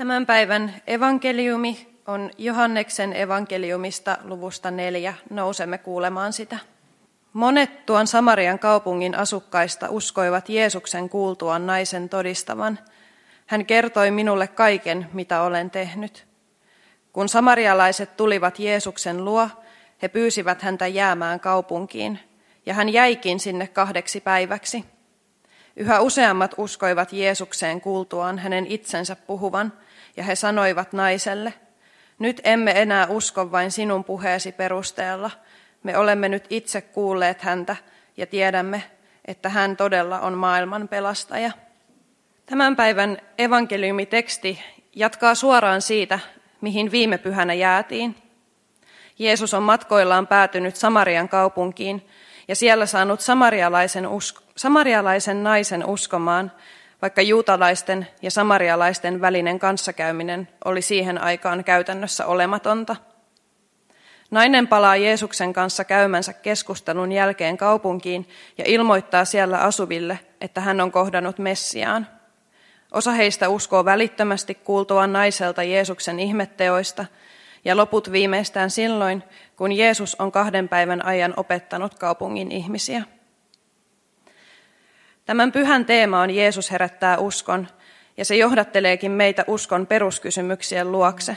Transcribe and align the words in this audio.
Tämän 0.00 0.26
päivän 0.26 0.74
evankeliumi 0.86 1.88
on 2.06 2.30
Johanneksen 2.38 3.12
evankeliumista 3.16 4.18
luvusta 4.24 4.70
neljä. 4.70 5.14
Nousemme 5.30 5.78
kuulemaan 5.78 6.32
sitä. 6.32 6.58
Monet 7.32 7.86
tuon 7.86 8.06
Samarian 8.06 8.58
kaupungin 8.58 9.14
asukkaista 9.14 9.86
uskoivat 9.90 10.48
Jeesuksen 10.48 11.08
kuultuaan 11.08 11.66
naisen 11.66 12.08
todistavan. 12.08 12.78
Hän 13.46 13.66
kertoi 13.66 14.10
minulle 14.10 14.48
kaiken, 14.48 15.06
mitä 15.12 15.42
olen 15.42 15.70
tehnyt. 15.70 16.26
Kun 17.12 17.28
samarialaiset 17.28 18.16
tulivat 18.16 18.58
Jeesuksen 18.58 19.24
luo, 19.24 19.48
he 20.02 20.08
pyysivät 20.08 20.62
häntä 20.62 20.86
jäämään 20.86 21.40
kaupunkiin, 21.40 22.18
ja 22.66 22.74
hän 22.74 22.88
jäikin 22.88 23.40
sinne 23.40 23.66
kahdeksi 23.66 24.20
päiväksi. 24.20 24.84
Yhä 25.76 26.00
useammat 26.00 26.54
uskoivat 26.56 27.12
Jeesukseen 27.12 27.80
kuultuaan 27.80 28.38
hänen 28.38 28.66
itsensä 28.66 29.16
puhuvan, 29.16 29.72
ja 30.16 30.24
he 30.24 30.34
sanoivat 30.34 30.92
naiselle, 30.92 31.54
nyt 32.18 32.40
emme 32.44 32.82
enää 32.82 33.06
usko 33.06 33.52
vain 33.52 33.70
sinun 33.70 34.04
puheesi 34.04 34.52
perusteella, 34.52 35.30
me 35.82 35.96
olemme 35.96 36.28
nyt 36.28 36.46
itse 36.50 36.80
kuulleet 36.80 37.42
häntä 37.42 37.76
ja 38.16 38.26
tiedämme, 38.26 38.82
että 39.24 39.48
hän 39.48 39.76
todella 39.76 40.20
on 40.20 40.32
maailman 40.32 40.88
pelastaja. 40.88 41.50
Tämän 42.46 42.76
päivän 42.76 43.18
evankeliumiteksti 43.38 44.62
jatkaa 44.96 45.34
suoraan 45.34 45.82
siitä, 45.82 46.18
mihin 46.60 46.90
viime 46.90 47.18
pyhänä 47.18 47.54
jäätiin. 47.54 48.16
Jeesus 49.18 49.54
on 49.54 49.62
matkoillaan 49.62 50.26
päätynyt 50.26 50.76
Samarian 50.76 51.28
kaupunkiin 51.28 52.08
ja 52.48 52.56
siellä 52.56 52.86
saanut 52.86 53.20
samarialaisen, 53.20 54.06
usko, 54.06 54.42
samarialaisen 54.60 55.42
naisen 55.42 55.86
uskomaan, 55.86 56.52
vaikka 57.02 57.22
juutalaisten 57.22 58.06
ja 58.22 58.30
samarialaisten 58.30 59.20
välinen 59.20 59.58
kanssakäyminen 59.58 60.48
oli 60.64 60.82
siihen 60.82 61.22
aikaan 61.22 61.64
käytännössä 61.64 62.26
olematonta. 62.26 62.96
Nainen 64.30 64.68
palaa 64.68 64.96
Jeesuksen 64.96 65.52
kanssa 65.52 65.84
käymänsä 65.84 66.32
keskustelun 66.32 67.12
jälkeen 67.12 67.56
kaupunkiin 67.56 68.28
ja 68.58 68.64
ilmoittaa 68.66 69.24
siellä 69.24 69.58
asuville, 69.58 70.18
että 70.40 70.60
hän 70.60 70.80
on 70.80 70.92
kohdannut 70.92 71.38
Messiaan. 71.38 72.06
Osa 72.92 73.10
heistä 73.10 73.48
uskoo 73.48 73.84
välittömästi 73.84 74.54
kuultuaan 74.54 75.12
naiselta 75.12 75.62
Jeesuksen 75.62 76.20
ihmetteoista, 76.20 77.04
ja 77.64 77.76
loput 77.76 78.12
viimeistään 78.12 78.70
silloin, 78.70 79.22
kun 79.56 79.72
Jeesus 79.72 80.16
on 80.18 80.32
kahden 80.32 80.68
päivän 80.68 81.04
ajan 81.04 81.34
opettanut 81.36 81.98
kaupungin 81.98 82.52
ihmisiä. 82.52 83.02
Tämän 85.30 85.52
pyhän 85.52 85.86
teema 85.86 86.20
on 86.20 86.30
Jeesus 86.30 86.70
herättää 86.70 87.18
uskon, 87.18 87.68
ja 88.16 88.24
se 88.24 88.36
johdatteleekin 88.36 89.10
meitä 89.10 89.44
uskon 89.46 89.86
peruskysymyksien 89.86 90.92
luokse. 90.92 91.36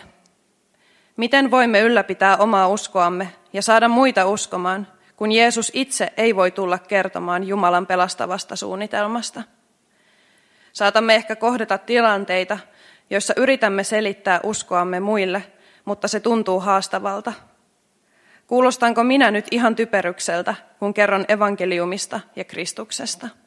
Miten 1.18 1.52
voimme 1.52 1.82
ylläpitää 1.82 2.38
omaa 2.38 2.68
uskoamme 2.68 3.30
ja 3.54 3.62
saada 3.62 3.88
muita 3.88 4.26
uskomaan, 4.26 4.88
kun 5.16 5.32
Jeesus 5.32 5.72
itse 5.74 6.14
ei 6.18 6.36
voi 6.36 6.52
tulla 6.52 6.78
kertomaan 6.78 7.44
Jumalan 7.44 7.88
pelastavasta 7.88 8.56
suunnitelmasta? 8.56 9.44
Saatamme 10.72 11.16
ehkä 11.16 11.36
kohdata 11.36 11.78
tilanteita, 11.78 12.60
joissa 13.10 13.34
yritämme 13.38 13.84
selittää 13.84 14.40
uskoamme 14.44 15.00
muille, 15.00 15.44
mutta 15.86 16.08
se 16.08 16.20
tuntuu 16.20 16.60
haastavalta. 16.60 17.34
Kuulostanko 18.48 19.04
minä 19.04 19.32
nyt 19.32 19.46
ihan 19.52 19.76
typerykseltä, 19.76 20.56
kun 20.80 20.94
kerron 20.94 21.26
evankeliumista 21.28 22.20
ja 22.36 22.44
Kristuksesta? 22.44 23.43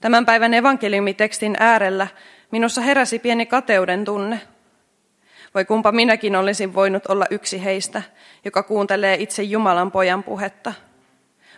Tämän 0.00 0.26
päivän 0.26 0.54
evankeliumitekstin 0.54 1.56
äärellä 1.60 2.06
minussa 2.50 2.80
heräsi 2.80 3.18
pieni 3.18 3.46
kateuden 3.46 4.04
tunne. 4.04 4.40
Voi 5.54 5.64
kumpa 5.64 5.92
minäkin 5.92 6.36
olisin 6.36 6.74
voinut 6.74 7.06
olla 7.06 7.26
yksi 7.30 7.64
heistä, 7.64 8.02
joka 8.44 8.62
kuuntelee 8.62 9.14
itse 9.14 9.42
Jumalan 9.42 9.92
pojan 9.92 10.22
puhetta. 10.22 10.72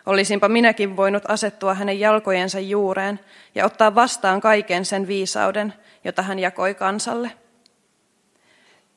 Olisinpa 0.06 0.48
minäkin 0.48 0.96
voinut 0.96 1.22
asettua 1.28 1.74
hänen 1.74 2.00
jalkojensa 2.00 2.60
juureen 2.60 3.20
ja 3.54 3.64
ottaa 3.64 3.94
vastaan 3.94 4.40
kaiken 4.40 4.84
sen 4.84 5.06
viisauden, 5.06 5.74
jota 6.04 6.22
hän 6.22 6.38
jakoi 6.38 6.74
kansalle. 6.74 7.32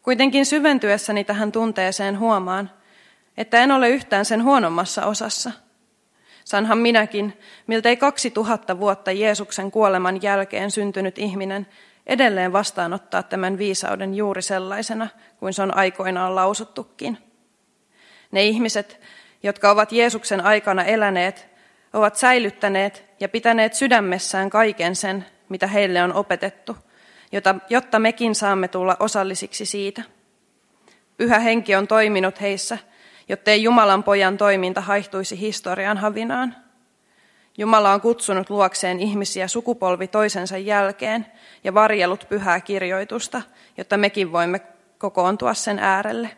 Kuitenkin 0.02 0.46
syventyessäni 0.46 1.24
tähän 1.24 1.52
tunteeseen 1.52 2.20
huomaan, 2.20 2.72
että 3.38 3.60
en 3.60 3.72
ole 3.72 3.90
yhtään 3.90 4.26
sen 4.26 4.44
huonommassa 4.44 5.06
osassa– 5.06 5.52
Sanhan 6.46 6.78
minäkin, 6.78 7.40
miltei 7.68 7.98
kaksi 7.98 8.32
tuhatta 8.32 8.80
vuotta 8.80 9.12
Jeesuksen 9.12 9.72
kuoleman 9.72 10.22
jälkeen 10.22 10.72
syntynyt 10.72 11.18
ihminen, 11.18 11.68
edelleen 12.08 12.54
vastaanottaa 12.54 13.24
tämän 13.24 13.58
viisauden 13.58 14.16
juuri 14.16 14.42
sellaisena 14.42 15.08
kuin 15.40 15.54
se 15.54 15.62
on 15.62 15.78
aikoinaan 15.78 16.36
lausuttukin. 16.36 17.18
Ne 18.32 18.44
ihmiset, 18.44 19.02
jotka 19.44 19.72
ovat 19.72 19.92
Jeesuksen 19.92 20.42
aikana 20.42 20.84
eläneet, 20.84 21.48
ovat 21.94 22.16
säilyttäneet 22.16 23.06
ja 23.20 23.30
pitäneet 23.30 23.74
sydämessään 23.74 24.50
kaiken 24.50 24.96
sen, 24.96 25.26
mitä 25.50 25.68
heille 25.68 26.04
on 26.04 26.14
opetettu, 26.14 26.78
jotta 27.70 28.00
mekin 28.00 28.36
saamme 28.36 28.68
tulla 28.68 28.98
osallisiksi 29.00 29.66
siitä. 29.66 30.04
Pyhä 31.18 31.40
henki 31.40 31.76
on 31.76 31.88
toiminut 31.88 32.42
heissä– 32.42 32.78
jottei 33.30 33.64
Jumalan 33.64 34.04
pojan 34.04 34.38
toiminta 34.38 34.82
haihtuisi 34.82 35.40
historian 35.40 35.98
havinaan. 35.98 36.56
Jumala 37.58 37.94
on 37.94 38.02
kutsunut 38.02 38.50
luokseen 38.50 39.00
ihmisiä 39.00 39.48
sukupolvi 39.48 40.08
toisensa 40.08 40.58
jälkeen 40.58 41.26
ja 41.64 41.74
varjellut 41.74 42.26
pyhää 42.30 42.62
kirjoitusta, 42.62 43.42
jotta 43.78 43.98
mekin 43.98 44.32
voimme 44.32 44.62
kokoontua 44.98 45.54
sen 45.54 45.80
äärelle. 45.80 46.30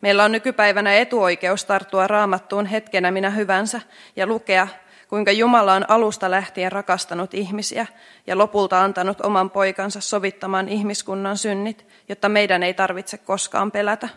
Meillä 0.00 0.24
on 0.24 0.32
nykypäivänä 0.32 0.94
etuoikeus 0.94 1.64
tarttua 1.64 2.06
raamattuun 2.06 2.66
hetkenä 2.66 3.10
minä 3.10 3.30
hyvänsä 3.30 3.80
ja 4.16 4.26
lukea, 4.26 4.68
kuinka 5.08 5.32
Jumala 5.32 5.74
on 5.74 5.90
alusta 5.90 6.30
lähtien 6.30 6.72
rakastanut 6.72 7.34
ihmisiä 7.34 7.86
ja 8.26 8.38
lopulta 8.38 8.84
antanut 8.84 9.20
oman 9.20 9.50
poikansa 9.50 10.00
sovittamaan 10.00 10.68
ihmiskunnan 10.68 11.38
synnit, 11.38 11.86
jotta 12.08 12.28
meidän 12.28 12.62
ei 12.62 12.74
tarvitse 12.74 13.18
koskaan 13.18 13.70
pelätä. 13.70 14.08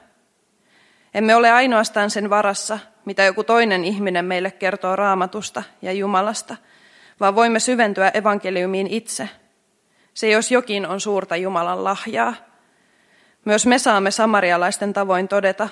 Emme 1.16 1.36
ole 1.36 1.52
ainoastaan 1.52 2.10
sen 2.10 2.30
varassa, 2.30 2.80
mitä 3.06 3.24
joku 3.24 3.44
toinen 3.44 3.86
ihminen 3.86 4.26
meille 4.26 4.52
kertoo 4.52 4.96
raamatusta 4.96 5.64
ja 5.82 5.92
Jumalasta, 5.92 6.56
vaan 7.20 7.36
voimme 7.36 7.60
syventyä 7.60 8.12
evankeliumiin 8.14 8.88
itse. 8.88 9.30
Se 10.14 10.30
jos 10.30 10.52
jokin 10.52 10.88
on 10.88 11.02
suurta 11.02 11.36
Jumalan 11.36 11.84
lahjaa. 11.84 12.34
Myös 13.46 13.66
me 13.66 13.80
saamme 13.80 14.12
samarialaisten 14.12 14.94
tavoin 14.94 15.28
todeta, 15.28 15.70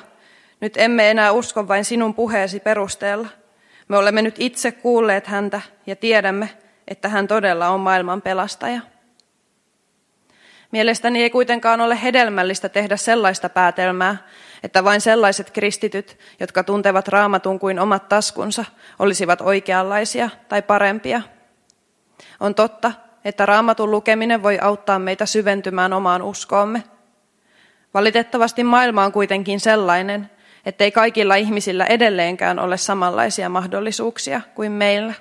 nyt 0.60 0.78
emme 0.78 1.12
enää 1.12 1.32
usko 1.32 1.68
vain 1.68 1.86
sinun 1.86 2.14
puheesi 2.14 2.60
perusteella. 2.60 3.28
Me 3.88 3.98
olemme 3.98 4.22
nyt 4.22 4.36
itse 4.40 4.72
kuulleet 4.72 5.28
häntä 5.28 5.62
ja 5.88 5.96
tiedämme, 5.96 6.50
että 6.88 7.10
hän 7.10 7.28
todella 7.28 7.70
on 7.70 7.80
maailman 7.80 8.22
pelastaja. 8.22 8.82
Mielestäni 10.74 11.24
ei 11.24 11.30
kuitenkaan 11.30 11.82
ole 11.82 12.04
hedelmällistä 12.04 12.70
tehdä 12.70 12.98
sellaista 12.98 13.50
päätelmää, 13.50 14.18
että 14.64 14.84
vain 14.84 15.02
sellaiset 15.02 15.52
kristityt, 15.52 16.20
jotka 16.40 16.64
tuntevat 16.64 17.08
raamatun 17.08 17.60
kuin 17.60 17.80
omat 17.80 18.10
taskunsa, 18.10 18.66
olisivat 19.00 19.42
oikeanlaisia 19.42 20.30
tai 20.50 20.62
parempia. 20.62 21.22
On 22.40 22.56
totta, 22.56 22.92
että 23.26 23.46
raamatun 23.46 23.92
lukeminen 23.92 24.44
voi 24.44 24.60
auttaa 24.62 25.00
meitä 25.00 25.26
syventymään 25.26 25.94
omaan 25.94 26.22
uskoomme. 26.22 26.84
Valitettavasti 27.94 28.64
maailma 28.64 29.06
on 29.06 29.12
kuitenkin 29.12 29.60
sellainen, 29.60 30.30
ettei 30.66 30.92
kaikilla 30.92 31.36
ihmisillä 31.36 31.86
edelleenkään 31.86 32.60
ole 32.60 32.78
samanlaisia 32.78 33.50
mahdollisuuksia 33.50 34.42
kuin 34.56 34.72
meillä. 34.72 35.14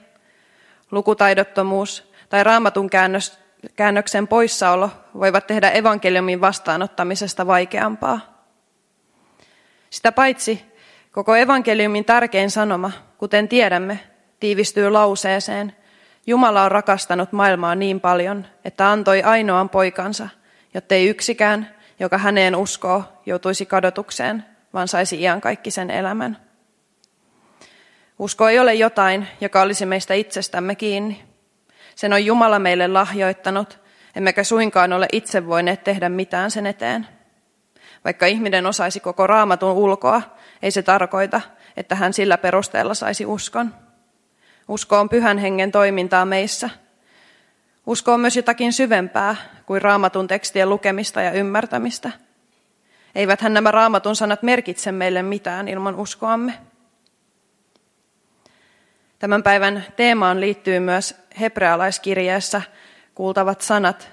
Lukutaidottomuus 0.90 2.12
tai 2.28 2.44
raamatun 2.44 2.90
käännös, 2.90 3.42
käännöksen 3.76 4.28
poissaolo 4.28 4.90
voivat 5.18 5.46
tehdä 5.46 5.70
evankeliumin 5.70 6.40
vastaanottamisesta 6.40 7.46
vaikeampaa. 7.46 8.20
Sitä 9.90 10.12
paitsi 10.12 10.62
koko 11.12 11.36
evankeliumin 11.36 12.04
tärkein 12.04 12.50
sanoma, 12.50 12.90
kuten 13.18 13.48
tiedämme, 13.48 14.00
tiivistyy 14.40 14.90
lauseeseen, 14.90 15.72
Jumala 16.26 16.62
on 16.62 16.70
rakastanut 16.70 17.32
maailmaa 17.32 17.74
niin 17.74 18.00
paljon, 18.00 18.46
että 18.64 18.90
antoi 18.90 19.22
ainoan 19.22 19.68
poikansa, 19.68 20.28
jottei 20.74 21.08
yksikään, 21.08 21.74
joka 22.00 22.18
häneen 22.18 22.56
uskoo, 22.56 23.04
joutuisi 23.26 23.66
kadotukseen, 23.66 24.44
vaan 24.74 24.88
saisi 24.88 25.20
iankaikkisen 25.20 25.90
elämän. 25.90 26.36
Usko 28.18 28.48
ei 28.48 28.58
ole 28.58 28.74
jotain, 28.74 29.28
joka 29.40 29.62
olisi 29.62 29.86
meistä 29.86 30.14
itsestämme 30.14 30.74
kiinni. 30.74 31.24
Sen 31.94 32.12
on 32.12 32.24
Jumala 32.24 32.58
meille 32.58 32.88
lahjoittanut, 32.88 33.80
emmekä 34.16 34.44
suinkaan 34.44 34.92
ole 34.92 35.06
itse 35.12 35.46
voineet 35.46 35.84
tehdä 35.84 36.08
mitään 36.08 36.50
sen 36.50 36.66
eteen. 36.66 37.06
Vaikka 38.04 38.26
ihminen 38.26 38.66
osaisi 38.66 39.00
koko 39.00 39.26
raamatun 39.26 39.72
ulkoa, 39.72 40.22
ei 40.62 40.70
se 40.70 40.82
tarkoita, 40.82 41.40
että 41.76 41.94
hän 41.94 42.12
sillä 42.12 42.38
perusteella 42.38 42.94
saisi 42.94 43.26
uskon. 43.26 43.74
Usko 44.68 45.00
on 45.00 45.08
pyhän 45.08 45.38
hengen 45.38 45.72
toimintaa 45.72 46.24
meissä. 46.24 46.70
Usko 47.86 48.14
on 48.14 48.20
myös 48.20 48.36
jotakin 48.36 48.72
syvempää 48.72 49.36
kuin 49.66 49.82
raamatun 49.82 50.28
tekstien 50.28 50.70
lukemista 50.70 51.22
ja 51.22 51.32
ymmärtämistä. 51.32 52.10
Eiväthän 53.14 53.54
nämä 53.54 53.70
raamatun 53.70 54.16
sanat 54.16 54.42
merkitse 54.42 54.92
meille 54.92 55.22
mitään 55.22 55.68
ilman 55.68 55.94
uskoamme. 55.94 56.54
Tämän 59.22 59.42
päivän 59.42 59.84
teemaan 59.96 60.40
liittyy 60.40 60.80
myös 60.80 61.14
hebrealaiskirjeessä 61.40 62.62
kuultavat 63.14 63.60
sanat. 63.60 64.08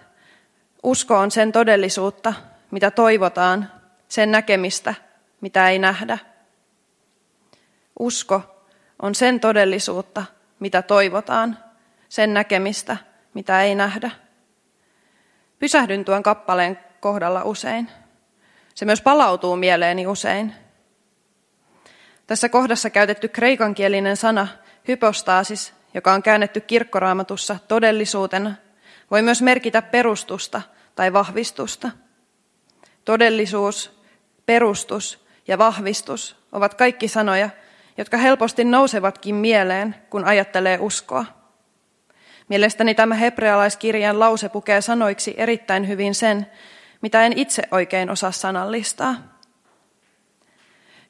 Usko 0.83 1.17
on 1.17 1.31
sen 1.31 1.51
todellisuutta, 1.51 2.33
mitä 2.71 2.91
toivotaan, 2.91 3.71
sen 4.07 4.31
näkemistä, 4.31 4.93
mitä 5.41 5.69
ei 5.69 5.79
nähdä. 5.79 6.17
Usko 7.99 8.65
on 9.01 9.15
sen 9.15 9.39
todellisuutta, 9.39 10.25
mitä 10.59 10.81
toivotaan, 10.81 11.57
sen 12.09 12.33
näkemistä, 12.33 12.97
mitä 13.33 13.61
ei 13.61 13.75
nähdä. 13.75 14.11
Pysähdyn 15.59 16.05
tuon 16.05 16.23
kappaleen 16.23 16.79
kohdalla 16.99 17.43
usein. 17.43 17.89
Se 18.75 18.85
myös 18.85 19.01
palautuu 19.01 19.55
mieleeni 19.55 20.07
usein. 20.07 20.53
Tässä 22.27 22.49
kohdassa 22.49 22.89
käytetty 22.89 23.27
kreikankielinen 23.27 24.17
sana 24.17 24.47
hypostaasis, 24.89 25.73
joka 25.93 26.13
on 26.13 26.23
käännetty 26.23 26.61
kirkkoraamatussa 26.61 27.57
todellisuutena, 27.67 28.53
voi 29.11 29.21
myös 29.21 29.41
merkitä 29.41 29.81
perustusta 29.81 30.61
tai 30.95 31.13
vahvistusta. 31.13 31.91
Todellisuus, 33.05 34.01
perustus 34.45 35.25
ja 35.47 35.57
vahvistus 35.57 36.35
ovat 36.51 36.73
kaikki 36.73 37.07
sanoja, 37.07 37.49
jotka 37.97 38.17
helposti 38.17 38.63
nousevatkin 38.63 39.35
mieleen, 39.35 39.95
kun 40.09 40.25
ajattelee 40.25 40.77
uskoa. 40.81 41.25
Mielestäni 42.47 42.95
tämä 42.95 43.15
hebrealaiskirjan 43.15 44.19
lause 44.19 44.49
pukee 44.49 44.81
sanoiksi 44.81 45.33
erittäin 45.37 45.87
hyvin 45.87 46.15
sen, 46.15 46.47
mitä 47.01 47.25
en 47.25 47.37
itse 47.37 47.63
oikein 47.71 48.09
osaa 48.09 48.31
sanallistaa. 48.31 49.15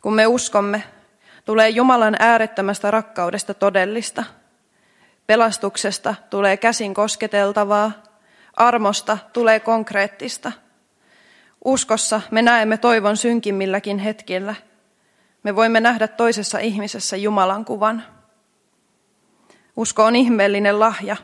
Kun 0.02 0.14
me 0.14 0.28
uskomme, 0.28 0.84
tulee 1.50 1.70
Jumalan 1.70 2.16
äärettömästä 2.20 2.92
rakkaudesta 2.92 3.54
todellista. 3.54 4.24
Pelastuksesta 5.28 6.16
tulee 6.30 6.58
käsin 6.58 6.94
kosketeltavaa, 6.94 7.92
armosta 8.56 9.18
tulee 9.34 9.60
konkreettista. 9.60 10.52
Uskossa 11.66 12.22
me 12.32 12.42
näemme 12.42 12.78
toivon 12.78 13.18
synkimmilläkin 13.18 14.00
hetkillä. 14.00 14.56
Me 15.44 15.56
voimme 15.56 15.80
nähdä 15.80 16.08
toisessa 16.08 16.60
ihmisessä 16.60 17.18
Jumalan 17.18 17.66
kuvan. 17.66 18.04
Usko 19.76 20.04
on 20.04 20.16
ihmeellinen 20.16 20.80
lahja. 20.80 21.16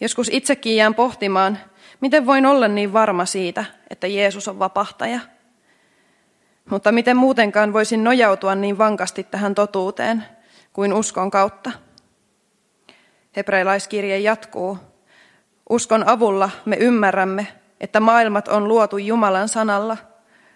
Joskus 0.00 0.28
itsekin 0.32 0.76
jään 0.76 0.94
pohtimaan, 0.94 1.58
miten 2.00 2.26
voin 2.26 2.46
olla 2.46 2.68
niin 2.68 2.92
varma 2.92 3.26
siitä, 3.26 3.64
että 3.90 4.06
Jeesus 4.06 4.48
on 4.48 4.58
vapahtaja– 4.58 5.20
mutta 6.70 6.92
miten 6.92 7.16
muutenkaan 7.16 7.72
voisin 7.72 8.04
nojautua 8.04 8.54
niin 8.54 8.78
vankasti 8.78 9.24
tähän 9.24 9.54
totuuteen 9.54 10.24
kuin 10.72 10.92
uskon 10.92 11.30
kautta? 11.30 11.70
Hebrealaiskirje 13.36 14.18
jatkuu. 14.18 14.78
Uskon 15.70 16.08
avulla 16.08 16.50
me 16.64 16.76
ymmärrämme, 16.76 17.46
että 17.80 18.00
maailmat 18.00 18.48
on 18.48 18.68
luotu 18.68 18.98
Jumalan 18.98 19.48
sanalla. 19.48 19.96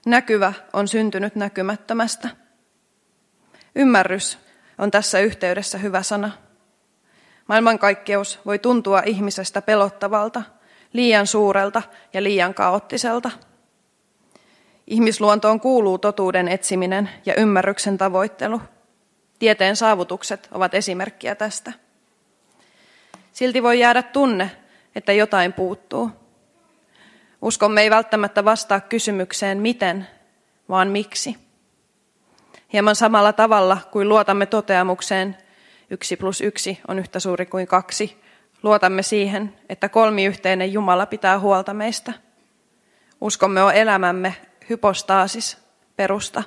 Näkyvä 0.06 0.52
on 0.72 0.88
syntynyt 0.88 1.34
näkymättömästä. 1.34 2.28
Ymmärrys 3.74 4.38
on 4.78 4.90
tässä 4.90 5.20
yhteydessä 5.20 5.78
hyvä 5.78 6.02
sana. 6.02 6.30
Maailmankaikkeus 7.48 8.40
voi 8.46 8.58
tuntua 8.58 9.02
ihmisestä 9.06 9.62
pelottavalta, 9.62 10.42
liian 10.92 11.26
suurelta 11.26 11.82
ja 12.12 12.22
liian 12.22 12.54
kaoottiselta– 12.54 13.30
Ihmisluontoon 14.88 15.60
kuuluu 15.60 15.98
totuuden 15.98 16.48
etsiminen 16.48 17.10
ja 17.26 17.34
ymmärryksen 17.34 17.98
tavoittelu. 17.98 18.60
Tieteen 19.38 19.76
saavutukset 19.76 20.48
ovat 20.52 20.74
esimerkkiä 20.74 21.34
tästä. 21.34 21.72
Silti 23.32 23.62
voi 23.62 23.80
jäädä 23.80 24.02
tunne, 24.02 24.50
että 24.94 25.12
jotain 25.12 25.52
puuttuu. 25.52 26.10
Uskomme 27.42 27.82
ei 27.82 27.90
välttämättä 27.90 28.44
vastaa 28.44 28.80
kysymykseen 28.80 29.58
miten, 29.58 30.06
vaan 30.68 30.88
miksi. 30.88 31.36
Hieman 32.72 32.96
samalla 32.96 33.32
tavalla 33.32 33.78
kuin 33.92 34.08
luotamme 34.08 34.46
toteamukseen 34.46 35.36
yksi 35.90 36.16
plus 36.16 36.40
yksi 36.40 36.80
on 36.88 36.98
yhtä 36.98 37.20
suuri 37.20 37.46
kuin 37.46 37.66
kaksi, 37.66 38.20
luotamme 38.62 39.02
siihen, 39.02 39.54
että 39.68 39.88
kolmiyhteinen 39.88 40.72
Jumala 40.72 41.06
pitää 41.06 41.38
huolta 41.38 41.74
meistä. 41.74 42.12
Uskomme 43.20 43.62
on 43.62 43.74
elämämme 43.74 44.36
hypostaasis, 44.68 45.58
perusta. 45.96 46.42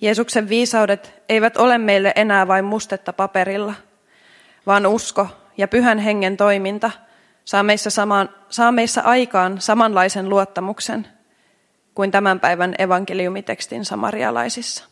Jeesuksen 0.00 0.48
viisaudet 0.48 1.22
eivät 1.28 1.56
ole 1.56 1.78
meille 1.78 2.12
enää 2.16 2.48
vain 2.48 2.64
mustetta 2.64 3.12
paperilla, 3.12 3.74
vaan 4.66 4.86
usko 4.86 5.28
ja 5.56 5.68
pyhän 5.68 5.98
hengen 5.98 6.36
toiminta 6.36 6.90
saa 7.44 7.62
meissä, 7.62 7.90
samaan, 7.90 8.28
saa 8.48 8.72
meissä 8.72 9.02
aikaan 9.02 9.60
samanlaisen 9.60 10.28
luottamuksen 10.28 11.06
kuin 11.94 12.10
tämän 12.10 12.40
päivän 12.40 12.74
evankeliumitekstin 12.78 13.84
samarialaisissa. 13.84 14.89